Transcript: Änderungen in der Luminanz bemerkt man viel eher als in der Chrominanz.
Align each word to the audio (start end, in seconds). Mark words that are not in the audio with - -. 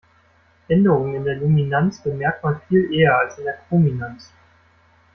Änderungen 0.67 1.13
in 1.13 1.23
der 1.25 1.35
Luminanz 1.35 2.01
bemerkt 2.01 2.43
man 2.43 2.59
viel 2.67 2.91
eher 2.91 3.19
als 3.19 3.37
in 3.37 3.43
der 3.45 3.57
Chrominanz. 3.69 4.33